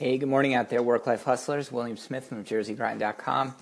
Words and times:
Hey, 0.00 0.16
good 0.16 0.30
morning 0.30 0.54
out 0.54 0.70
there, 0.70 0.82
work 0.82 1.06
life 1.06 1.24
hustlers. 1.24 1.70
William 1.70 1.98
Smith 1.98 2.24
from 2.24 2.42
JerseyGrind.com. 2.42 3.54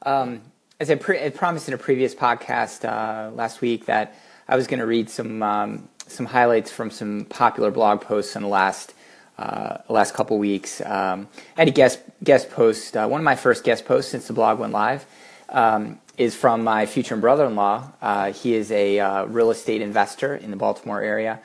Um, 0.00 0.40
as 0.80 0.90
I, 0.90 0.94
pre- 0.94 1.22
I, 1.22 1.28
promised 1.28 1.68
in 1.68 1.74
a 1.74 1.76
previous 1.76 2.14
podcast 2.14 2.88
uh, 2.88 3.30
last 3.32 3.60
week 3.60 3.84
that 3.84 4.14
I 4.48 4.56
was 4.56 4.66
going 4.66 4.80
to 4.80 4.86
read 4.86 5.10
some 5.10 5.42
um, 5.42 5.90
some 6.06 6.24
highlights 6.24 6.70
from 6.70 6.90
some 6.90 7.26
popular 7.26 7.70
blog 7.70 8.00
posts 8.00 8.36
in 8.36 8.40
the 8.40 8.48
last 8.48 8.94
uh, 9.36 9.82
last 9.90 10.14
couple 10.14 10.38
weeks. 10.38 10.80
Um, 10.80 11.28
I 11.58 11.60
had 11.60 11.68
a 11.68 11.72
guest 11.72 12.00
guest 12.24 12.48
post. 12.48 12.96
Uh, 12.96 13.06
one 13.06 13.20
of 13.20 13.26
my 13.26 13.36
first 13.36 13.62
guest 13.62 13.84
posts 13.84 14.12
since 14.12 14.26
the 14.26 14.32
blog 14.32 14.58
went 14.60 14.72
live 14.72 15.04
um, 15.50 16.00
is 16.16 16.34
from 16.34 16.64
my 16.64 16.86
future 16.86 17.18
brother-in-law. 17.18 17.92
Uh, 18.00 18.32
he 18.32 18.54
is 18.54 18.72
a 18.72 18.98
uh, 18.98 19.24
real 19.26 19.50
estate 19.50 19.82
investor 19.82 20.34
in 20.36 20.52
the 20.52 20.56
Baltimore 20.56 21.02
area. 21.02 21.38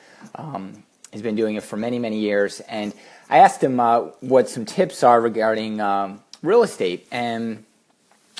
He's 1.12 1.22
been 1.22 1.36
doing 1.36 1.56
it 1.56 1.62
for 1.62 1.76
many 1.76 1.98
many 1.98 2.18
years. 2.18 2.60
And 2.60 2.92
I 3.30 3.38
asked 3.38 3.62
him 3.62 3.78
uh, 3.78 4.00
what 4.20 4.48
some 4.48 4.64
tips 4.64 5.02
are 5.02 5.20
regarding 5.20 5.80
um, 5.80 6.22
real 6.42 6.62
estate, 6.62 7.06
and 7.10 7.64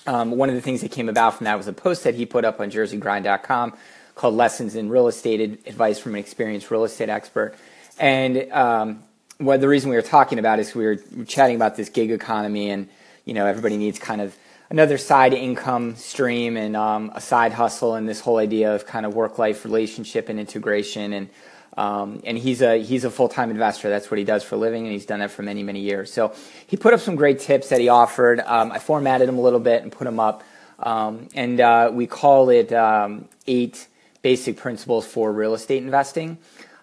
um, 0.07 0.31
one 0.31 0.49
of 0.49 0.55
the 0.55 0.63
things 0.63 0.81
that 0.81 0.91
came 0.91 1.09
about 1.09 1.35
from 1.35 1.45
that 1.45 1.57
was 1.57 1.69
a 1.69 1.73
post 1.73 2.05
that 2.05 2.15
he 2.15 2.25
put 2.25 2.45
up 2.45 2.61
on 2.61 2.71
JerseyGrind.com 2.71 3.75
called 4.15 4.35
"Lessons 4.35 4.75
in 4.75 4.89
Real 4.89 5.09
Estate: 5.09 5.41
Advice 5.67 5.99
from 5.99 6.15
an 6.15 6.21
Experienced 6.21 6.71
Real 6.71 6.85
Estate 6.85 7.09
Expert." 7.09 7.55
And 7.99 8.51
um, 8.53 9.03
what 9.39 9.61
the 9.61 9.69
reason 9.69 9.91
we 9.91 9.97
were 9.97 10.03
talking 10.03 10.39
about 10.39 10.59
is 10.59 10.75
we 10.75 10.85
were 10.85 10.97
chatting 11.27 11.57
about 11.57 11.77
this 11.77 11.89
gig 11.89 12.11
economy, 12.11 12.71
and 12.71 12.89
you 13.25 13.35
know 13.35 13.47
everybody 13.47 13.77
needs 13.77 13.98
kind 13.98 14.21
of 14.21 14.37
another 14.71 14.98
side 14.98 15.33
income 15.33 15.97
stream 15.97 16.57
and 16.57 16.77
um, 16.77 17.12
a 17.15 17.21
side 17.21 17.53
hustle, 17.53 17.95
and 17.95 18.09
this 18.09 18.21
whole 18.21 18.39
idea 18.39 18.75
of 18.75 18.87
kind 18.87 19.05
of 19.05 19.15
work-life 19.15 19.65
relationship 19.65 20.29
and 20.29 20.41
integration. 20.41 21.12
And 21.12 21.29
um, 21.77 22.21
and 22.25 22.37
he's 22.39 22.63
a 22.63 22.83
he's 22.83 23.05
a 23.05 23.11
full 23.11 23.29
time 23.29 23.51
investor. 23.51 23.89
That's 23.89 24.11
what 24.11 24.19
he 24.19 24.25
does 24.25 24.43
for 24.43 24.57
a 24.57 24.59
living, 24.59 24.85
and 24.85 24.93
he's 24.93 25.07
done 25.07 25.21
that 25.21 25.31
for 25.31 25.43
many 25.43 25.63
many 25.63 25.81
years. 25.81 26.13
So 26.13 26.35
he 26.67 26.77
put 26.77 26.95
up 26.95 27.01
some 27.01 27.17
great 27.17 27.41
tips 27.41 27.69
that 27.69 27.81
he 27.81 27.89
offered. 27.89 28.41
Um, 28.41 28.73
I 28.73 28.79
formatted 28.79 29.29
them 29.29 29.39
a 29.39 29.41
little 29.41 29.61
bit 29.61 29.83
and 29.83 29.92
put 29.92 30.05
them 30.05 30.19
up, 30.19 30.42
um, 30.79 31.29
and 31.34 31.61
uh, 31.61 31.91
we 31.92 32.07
call 32.07 32.51
it 32.51 32.73
um, 32.73 33.29
eight 33.47 33.87
basic 34.23 34.57
principles 34.57 35.07
for 35.07 35.33
real 35.33 35.55
estate 35.55 35.83
investing. 35.83 36.39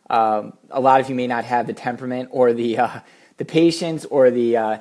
Um, 0.09 0.53
a 0.69 0.79
lot 0.79 1.01
of 1.01 1.09
you 1.09 1.15
may 1.15 1.27
not 1.27 1.45
have 1.45 1.67
the 1.67 1.73
temperament 1.73 2.29
or 2.31 2.53
the 2.53 2.77
uh, 2.77 2.99
the 3.37 3.45
patience 3.45 4.05
or 4.05 4.31
the 4.31 4.57
uh, 4.57 4.77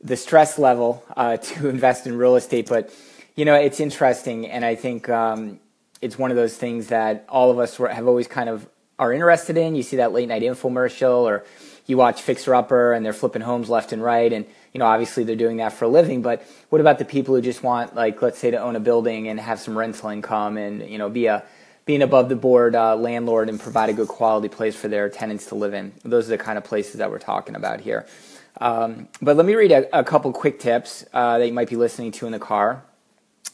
the 0.00 0.16
stress 0.16 0.58
level 0.58 1.04
uh, 1.16 1.36
to 1.48 1.68
invest 1.68 2.06
in 2.06 2.18
real 2.18 2.36
estate, 2.36 2.68
but 2.68 2.92
you 3.34 3.44
know 3.44 3.54
it's 3.54 3.80
interesting, 3.80 4.46
and 4.46 4.64
I 4.64 4.74
think 4.74 5.08
um, 5.08 5.60
it's 6.00 6.18
one 6.18 6.30
of 6.30 6.36
those 6.36 6.56
things 6.56 6.88
that 6.88 7.24
all 7.28 7.50
of 7.50 7.58
us 7.58 7.76
have 7.76 8.06
always 8.06 8.28
kind 8.28 8.48
of 8.48 8.68
are 8.98 9.12
interested 9.12 9.56
in. 9.56 9.74
You 9.74 9.82
see 9.82 9.96
that 9.96 10.12
late 10.12 10.28
night 10.28 10.42
infomercial, 10.42 11.22
or 11.22 11.44
you 11.86 11.96
watch 11.96 12.22
Fixer 12.22 12.54
Upper 12.54 12.92
and 12.92 13.04
they're 13.04 13.12
flipping 13.12 13.42
homes 13.42 13.68
left 13.68 13.92
and 13.92 14.02
right. 14.02 14.32
And, 14.32 14.46
you 14.72 14.78
know, 14.78 14.86
obviously 14.86 15.24
they're 15.24 15.36
doing 15.36 15.58
that 15.58 15.72
for 15.72 15.84
a 15.84 15.88
living. 15.88 16.22
But 16.22 16.46
what 16.70 16.80
about 16.80 16.98
the 16.98 17.04
people 17.04 17.34
who 17.34 17.42
just 17.42 17.62
want, 17.62 17.94
like, 17.94 18.22
let's 18.22 18.38
say 18.38 18.50
to 18.50 18.58
own 18.58 18.76
a 18.76 18.80
building 18.80 19.28
and 19.28 19.38
have 19.38 19.60
some 19.60 19.76
rental 19.76 20.08
income 20.08 20.56
and, 20.56 20.88
you 20.88 20.98
know, 20.98 21.08
be 21.08 21.26
a, 21.26 21.44
be 21.84 21.94
an 21.94 22.02
above 22.02 22.28
the 22.30 22.36
board 22.36 22.74
uh, 22.74 22.96
landlord 22.96 23.48
and 23.48 23.60
provide 23.60 23.90
a 23.90 23.92
good 23.92 24.08
quality 24.08 24.48
place 24.48 24.74
for 24.74 24.88
their 24.88 25.10
tenants 25.10 25.46
to 25.46 25.54
live 25.54 25.74
in. 25.74 25.92
Those 26.02 26.28
are 26.28 26.36
the 26.36 26.38
kind 26.38 26.56
of 26.56 26.64
places 26.64 26.94
that 26.94 27.10
we're 27.10 27.18
talking 27.18 27.54
about 27.54 27.80
here. 27.80 28.06
Um, 28.60 29.08
but 29.20 29.36
let 29.36 29.44
me 29.44 29.54
read 29.54 29.72
a, 29.72 29.98
a 29.98 30.04
couple 30.04 30.32
quick 30.32 30.60
tips 30.60 31.04
uh, 31.12 31.38
that 31.38 31.46
you 31.46 31.52
might 31.52 31.68
be 31.68 31.76
listening 31.76 32.12
to 32.12 32.26
in 32.26 32.32
the 32.32 32.38
car 32.38 32.82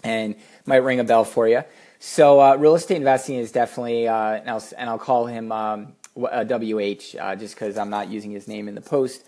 and 0.02 0.34
might 0.66 0.78
ring 0.78 1.00
a 1.00 1.04
bell 1.04 1.24
for 1.24 1.48
you. 1.48 1.62
So 1.98 2.40
uh, 2.40 2.56
real 2.56 2.74
estate 2.74 2.96
investing 2.96 3.36
is 3.36 3.52
definitely, 3.52 4.08
uh, 4.08 4.14
and, 4.14 4.48
I'll, 4.48 4.64
and, 4.78 4.88
I'll, 4.88 4.98
call 4.98 5.26
him 5.26 5.52
um, 5.52 5.92
WH 6.16 7.16
uh, 7.20 7.36
just 7.36 7.54
because 7.54 7.76
I'm 7.76 7.90
not 7.90 8.08
using 8.08 8.30
his 8.30 8.48
name 8.48 8.68
in 8.68 8.74
the 8.74 8.80
post. 8.80 9.22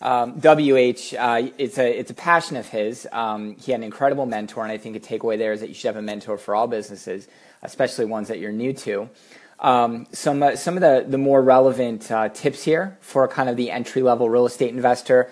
Um, 0.00 0.40
WH, 0.40 1.14
uh, 1.18 1.48
it's 1.58 1.76
a 1.76 1.98
it's 1.98 2.10
a 2.10 2.14
passion 2.14 2.56
of 2.56 2.68
his. 2.68 3.06
Um, 3.10 3.56
he 3.56 3.72
had 3.72 3.80
an 3.80 3.84
incredible 3.84 4.26
mentor, 4.26 4.62
and 4.62 4.70
I 4.70 4.78
think 4.78 4.94
a 4.94 5.00
takeaway 5.00 5.38
there 5.38 5.52
is 5.52 5.60
that 5.60 5.68
you 5.68 5.74
should 5.74 5.88
have 5.88 5.96
a 5.96 6.02
mentor 6.02 6.38
for 6.38 6.54
all 6.54 6.68
businesses, 6.68 7.26
especially 7.62 8.04
ones 8.04 8.28
that 8.28 8.38
you're 8.38 8.52
new 8.52 8.72
to. 8.74 9.08
Um, 9.58 10.06
some 10.12 10.40
uh, 10.42 10.54
some 10.54 10.76
of 10.76 10.82
the 10.82 11.04
the 11.08 11.18
more 11.18 11.42
relevant 11.42 12.12
uh, 12.12 12.28
tips 12.28 12.62
here 12.62 12.96
for 13.00 13.26
kind 13.26 13.48
of 13.48 13.56
the 13.56 13.72
entry 13.72 14.02
level 14.02 14.30
real 14.30 14.46
estate 14.46 14.70
investor. 14.70 15.30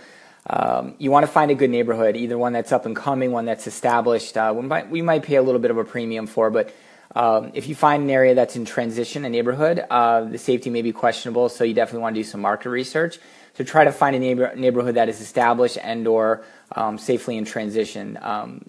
Um, 0.48 0.94
you 0.98 1.10
want 1.10 1.26
to 1.26 1.32
find 1.32 1.50
a 1.50 1.54
good 1.54 1.70
neighborhood, 1.70 2.16
either 2.16 2.38
one 2.38 2.52
that's 2.52 2.70
up 2.70 2.86
and 2.86 2.94
coming, 2.94 3.32
one 3.32 3.46
that's 3.46 3.66
established. 3.66 4.36
Uh, 4.36 4.54
we, 4.56 4.62
might, 4.62 4.90
we 4.90 5.02
might 5.02 5.22
pay 5.24 5.36
a 5.36 5.42
little 5.42 5.60
bit 5.60 5.70
of 5.70 5.78
a 5.78 5.84
premium 5.84 6.26
for, 6.26 6.50
but 6.50 6.72
um, 7.16 7.50
if 7.54 7.68
you 7.68 7.74
find 7.74 8.04
an 8.04 8.10
area 8.10 8.34
that's 8.34 8.56
in 8.56 8.64
transition, 8.64 9.24
a 9.24 9.28
neighborhood, 9.28 9.84
uh, 9.90 10.22
the 10.24 10.38
safety 10.38 10.70
may 10.70 10.82
be 10.82 10.92
questionable, 10.92 11.48
so 11.48 11.64
you 11.64 11.74
definitely 11.74 12.02
want 12.02 12.14
to 12.14 12.20
do 12.20 12.24
some 12.24 12.40
market 12.40 12.70
research. 12.70 13.18
So 13.54 13.64
try 13.64 13.84
to 13.84 13.92
find 13.92 14.14
a 14.14 14.18
neighbor, 14.18 14.54
neighborhood 14.54 14.96
that 14.96 15.08
is 15.08 15.20
established 15.20 15.78
and 15.82 16.06
or 16.06 16.44
um, 16.72 16.98
safely 16.98 17.38
in 17.38 17.44
transition. 17.44 18.18
Um, 18.20 18.66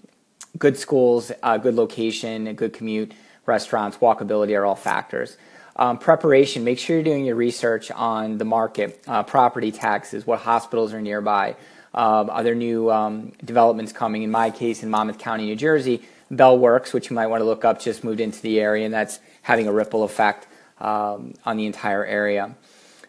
good 0.56 0.78
schools, 0.78 1.30
uh, 1.42 1.58
good 1.58 1.74
location, 1.74 2.52
good 2.54 2.72
commute, 2.72 3.12
restaurants, 3.44 3.98
walkability 3.98 4.58
are 4.58 4.64
all 4.64 4.76
factors. 4.76 5.36
Um, 5.78 5.98
preparation, 5.98 6.64
make 6.64 6.78
sure 6.78 6.96
you're 6.96 7.04
doing 7.04 7.24
your 7.24 7.36
research 7.36 7.92
on 7.92 8.38
the 8.38 8.44
market, 8.44 9.00
uh, 9.06 9.22
property 9.22 9.70
taxes, 9.70 10.26
what 10.26 10.40
hospitals 10.40 10.92
are 10.92 11.00
nearby, 11.00 11.54
um, 11.94 12.30
are 12.30 12.42
there 12.42 12.54
new 12.54 12.90
um, 12.90 13.32
developments 13.44 13.92
coming? 13.92 14.22
In 14.22 14.30
my 14.30 14.50
case, 14.50 14.82
in 14.82 14.90
Monmouth 14.90 15.18
County, 15.18 15.46
New 15.46 15.56
Jersey, 15.56 16.02
Bell 16.30 16.58
Works, 16.58 16.92
which 16.92 17.10
you 17.10 17.16
might 17.16 17.28
want 17.28 17.40
to 17.40 17.44
look 17.44 17.64
up, 17.64 17.80
just 17.80 18.04
moved 18.04 18.20
into 18.20 18.40
the 18.42 18.60
area, 18.60 18.84
and 18.84 18.92
that's 18.92 19.20
having 19.42 19.66
a 19.66 19.72
ripple 19.72 20.04
effect 20.04 20.46
um, 20.80 21.34
on 21.44 21.56
the 21.56 21.66
entire 21.66 22.04
area. 22.04 22.54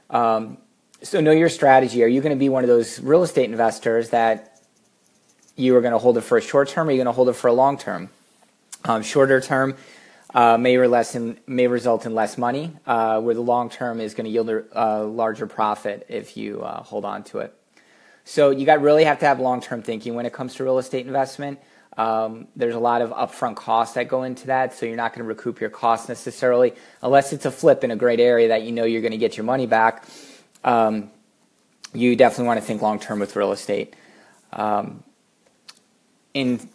Um, 0.10 0.58
so, 1.02 1.22
know 1.22 1.32
your 1.32 1.50
strategy. 1.50 2.04
Are 2.04 2.08
you 2.08 2.22
going 2.22 2.36
to 2.36 2.40
be 2.40 2.50
one 2.50 2.64
of 2.64 2.68
those 2.68 3.00
real 3.00 3.24
estate 3.24 3.50
investors 3.50 4.10
that 4.10 4.62
you 5.56 5.76
are 5.76 5.82
going 5.82 5.94
to 5.94 6.00
hold 6.00 6.18
it 6.18 6.22
for 6.22 6.38
a 6.38 6.42
short 6.42 6.70
term, 6.70 6.88
or 6.88 6.90
are 6.90 6.94
you 6.94 6.98
going 6.98 7.06
to 7.06 7.12
hold 7.12 7.30
it 7.30 7.34
for 7.34 7.48
a 7.48 7.54
long 7.54 7.78
term? 7.78 8.10
Um, 8.86 9.04
shorter 9.04 9.42
term, 9.42 9.76
uh, 10.34 10.58
may, 10.58 10.76
in, 10.76 11.40
may, 11.48 11.68
result 11.68 12.06
in 12.06 12.14
less 12.14 12.38
money, 12.38 12.72
uh, 12.86 13.20
where 13.20 13.34
the 13.34 13.42
long 13.42 13.70
term 13.70 14.00
is 14.00 14.14
going 14.14 14.26
to 14.26 14.32
yield 14.32 14.50
a 14.50 15.04
larger 15.04 15.48
profit 15.48 16.06
if 16.10 16.38
you 16.38 16.62
uh, 16.62 16.84
hold 16.84 17.06
on 17.06 17.24
to 17.24 17.40
it. 17.40 17.54
So 18.26 18.52
you 18.52 18.66
got 18.66 18.82
really 18.82 19.06
have 19.06 19.20
to 19.20 19.26
have 19.26 19.40
long 19.40 19.60
term 19.60 19.82
thinking 19.82 20.14
when 20.14 20.26
it 20.28 20.34
comes 20.34 20.54
to 20.56 20.64
real 20.64 20.78
estate 20.78 21.08
investment. 21.08 21.60
Um, 21.98 22.48
there's 22.56 22.76
a 22.76 22.80
lot 22.80 23.02
of 23.02 23.10
upfront 23.10 23.56
costs 23.56 23.96
that 23.96 24.08
go 24.08 24.24
into 24.24 24.48
that, 24.48 24.74
so 24.74 24.86
you're 24.86 24.96
not 24.96 25.14
going 25.14 25.26
to 25.26 25.28
recoup 25.28 25.60
your 25.60 25.72
costs 25.72 26.08
necessarily 26.08 26.74
unless 27.02 27.34
it's 27.34 27.46
a 27.46 27.52
flip 27.52 27.84
in 27.84 27.92
a 27.92 27.96
great 27.96 28.20
area 28.20 28.50
that 28.50 28.62
you 28.62 28.72
know 28.72 28.84
you're 28.84 29.02
going 29.02 29.12
to 29.12 29.18
get 29.18 29.36
your 29.36 29.44
money 29.44 29.66
back. 29.66 30.06
Um, 30.64 31.10
you 31.94 32.16
definitely 32.16 32.46
want 32.46 32.60
to 32.60 32.66
think 32.66 32.82
long 32.82 33.00
term 33.00 33.20
with 33.20 33.36
real 33.36 33.52
estate. 33.52 33.96
Um, 34.54 35.04
in 36.34 36.70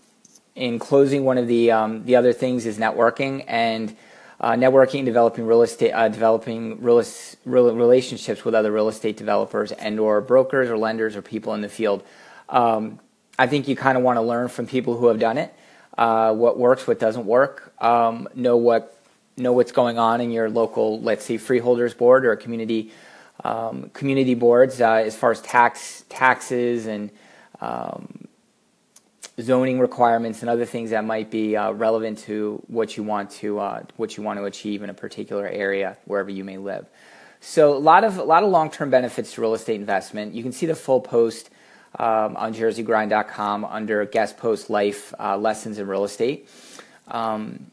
in 0.55 0.79
closing, 0.79 1.25
one 1.25 1.39
of 1.39 1.49
the 1.49 1.71
um, 1.71 2.05
the 2.05 2.17
other 2.17 2.33
things 2.33 2.67
is 2.67 2.79
networking 2.79 3.45
and 3.49 3.97
uh, 4.41 4.53
networking, 4.53 5.05
developing 5.05 5.47
real 5.47 5.63
estate, 5.63 5.93
uh, 5.93 6.09
developing 6.09 6.81
real, 6.83 7.03
real, 7.45 7.75
relationships 7.75 8.45
with 8.45 8.55
other 8.55 8.71
real 8.71 8.89
estate 8.89 9.17
developers 9.17 9.73
and 9.73 9.99
or 9.99 10.21
brokers 10.21 10.71
or 10.71 10.77
lenders 10.77 11.17
or 11.17 11.23
people 11.23 11.55
in 11.55 11.61
the 11.61 11.69
field. 11.69 12.05
Um, 12.49 13.01
I 13.39 13.47
think 13.47 13.67
you 13.67 13.75
kind 13.75 13.97
of 13.97 14.05
want 14.05 14.17
to 14.17 14.23
learn 14.23 14.49
from 14.49 14.67
people 14.67 14.97
who 14.97 15.09
have 15.09 15.19
done 15.19 15.39
it, 15.39 15.53
uh, 15.99 16.33
what 16.35 16.59
works, 16.59 16.87
what 16.87 17.01
doesn't 17.01 17.27
work, 17.27 17.73
um, 17.83 18.29
know 18.35 18.57
what 18.57 18.97
know 19.37 19.53
what's 19.53 19.73
going 19.73 19.99
on 19.99 20.21
in 20.21 20.31
your 20.31 20.49
local, 20.49 21.01
let's 21.01 21.25
say, 21.25 21.37
freeholders 21.37 21.95
board 21.95 22.25
or 22.25 22.37
community 22.37 22.93
um, 23.43 23.91
community 23.91 24.35
boards 24.35 24.81
uh, 24.81 24.93
as 24.93 25.17
far 25.17 25.33
as 25.33 25.41
tax 25.41 26.05
taxes 26.09 26.87
and 26.87 27.11
um, 27.61 28.29
zoning 29.41 29.81
requirements 29.81 30.43
and 30.43 30.51
other 30.51 30.65
things 30.65 30.91
that 30.91 31.05
might 31.05 31.31
be 31.31 31.57
uh, 31.57 31.73
relevant 31.73 32.19
to 32.19 32.63
what 32.69 32.97
you 32.97 33.03
want 33.03 33.31
to 33.31 33.59
uh, 33.59 33.83
what 33.97 34.17
you 34.17 34.23
want 34.23 34.39
to 34.39 34.45
achieve 34.45 34.83
in 34.83 34.91
a 34.91 34.95
particular 34.95 35.47
area 35.47 35.97
wherever 36.05 36.31
you 36.31 36.45
may 36.45 36.59
live. 36.59 36.87
So 37.41 37.77
a 37.77 37.79
lot 37.79 38.05
of 38.05 38.19
a 38.19 38.25
lot 38.25 38.43
of 38.43 38.51
long 38.51 38.71
term 38.71 38.91
benefits 38.91 39.35
to 39.35 39.41
real 39.41 39.55
estate 39.55 39.81
investment. 39.81 40.35
You 40.35 40.43
can 40.43 40.53
see 40.53 40.67
the 40.67 40.75
full 40.75 41.01
post 41.01 41.51
um, 41.99 42.37
on 42.37 42.55
JerseyGrind.com 42.55 43.65
under 43.65 44.05
guest 44.05 44.37
post 44.39 44.71
life 44.71 45.13
uh, 45.19 45.37
lessons 45.37 45.79
in 45.79 45.87
real 45.87 46.05
estate. 46.05 46.49
Um, 47.09 47.67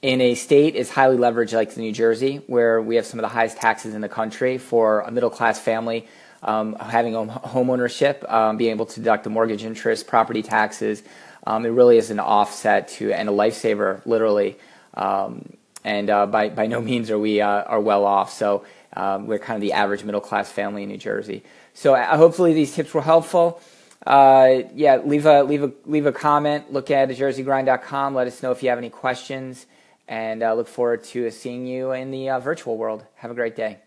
in 0.00 0.20
a 0.20 0.36
state 0.36 0.76
is 0.76 0.90
highly 0.90 1.16
leveraged 1.16 1.54
like 1.54 1.76
New 1.76 1.90
Jersey, 1.90 2.36
where 2.46 2.80
we 2.80 2.96
have 2.96 3.06
some 3.06 3.18
of 3.18 3.22
the 3.22 3.28
highest 3.28 3.56
taxes 3.56 3.94
in 3.94 4.00
the 4.00 4.08
country 4.08 4.56
for 4.56 5.00
a 5.00 5.10
middle 5.10 5.30
class 5.30 5.58
family 5.58 6.06
having 6.42 7.14
home 7.14 7.70
ownership, 7.70 8.24
um, 8.28 8.56
being 8.56 8.70
able 8.70 8.86
to 8.86 9.00
deduct 9.00 9.24
the 9.24 9.30
mortgage 9.30 9.64
interest, 9.64 10.06
property 10.06 10.42
taxes. 10.42 11.02
Um, 11.46 11.64
it 11.64 11.70
really 11.70 11.96
is 11.96 12.10
an 12.10 12.20
offset 12.20 12.88
to 12.88 13.12
and 13.12 13.28
a 13.28 13.32
lifesaver, 13.32 14.04
literally. 14.04 14.58
Um, 14.94 15.56
and 15.84 16.10
uh, 16.10 16.26
by 16.26 16.50
by 16.50 16.66
no 16.66 16.80
means 16.80 17.10
are 17.10 17.18
we 17.18 17.40
uh, 17.40 17.62
are 17.62 17.80
well 17.80 18.04
off. 18.04 18.32
So 18.32 18.64
um, 18.94 19.26
we're 19.26 19.38
kind 19.38 19.56
of 19.56 19.60
the 19.60 19.72
average 19.72 20.04
middle 20.04 20.20
class 20.20 20.50
family 20.50 20.82
in 20.82 20.88
New 20.88 20.98
Jersey. 20.98 21.42
So 21.74 21.94
uh, 21.94 22.16
hopefully 22.16 22.52
these 22.52 22.74
tips 22.74 22.92
were 22.92 23.02
helpful. 23.02 23.60
Uh, 24.06 24.62
yeah, 24.74 24.96
leave 24.96 25.26
a 25.26 25.42
leave 25.42 25.62
a 25.62 25.72
leave 25.86 26.06
a 26.06 26.12
comment. 26.12 26.72
Look 26.72 26.90
at 26.90 27.08
jerseygrind.com. 27.08 28.14
Let 28.14 28.26
us 28.26 28.42
know 28.42 28.52
if 28.52 28.62
you 28.62 28.68
have 28.70 28.78
any 28.78 28.90
questions, 28.90 29.66
and 30.06 30.42
uh, 30.42 30.54
look 30.54 30.68
forward 30.68 31.04
to 31.04 31.30
seeing 31.30 31.66
you 31.66 31.92
in 31.92 32.10
the 32.10 32.30
uh, 32.30 32.40
virtual 32.40 32.76
world. 32.76 33.04
Have 33.16 33.30
a 33.30 33.34
great 33.34 33.56
day. 33.56 33.78